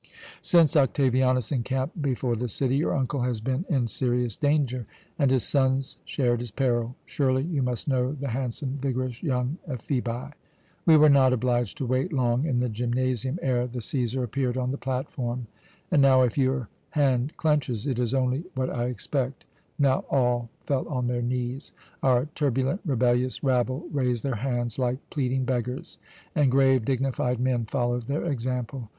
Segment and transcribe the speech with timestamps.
[0.41, 4.87] "Since Octavianus encamped before the city, your uncle has been in serious danger,
[5.19, 6.95] and his sons shared his peril.
[7.05, 10.31] Surely you must know the handsome, vigorous young Ephebi.
[10.87, 14.71] "We were not obliged to wait long in the gymnasium ere the Cæsar appeared on
[14.71, 15.45] the platform;
[15.91, 19.45] and now if your hand clenches, it is only what I expect
[19.77, 21.73] now all fell on their knees.
[22.01, 25.99] Our turbulent, rebellious rabble raised their hands like pleading beggars,
[26.33, 28.89] and grave, dignified men followed their example.